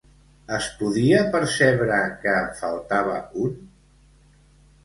[0.55, 3.55] Es podia percebre que en faltava un?